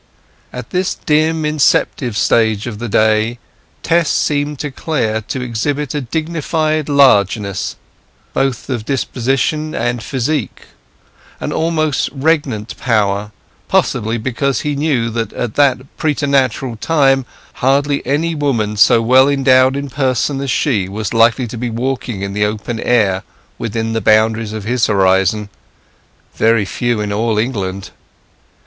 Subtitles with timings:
[0.51, 3.37] At this dim inceptive stage of the day
[3.83, 7.75] Tess seemed to Clare to exhibit a dignified largeness
[8.33, 10.61] both of disposition and physique,
[11.39, 13.31] an almost regnant power,
[13.67, 17.23] possibly because he knew that at that preternatural time
[17.61, 22.23] hardly any woman so well endowed in person as she was likely to be walking
[22.23, 23.21] in the open air
[23.59, 25.47] within the boundaries of his horizon;
[26.33, 27.91] very few in all England.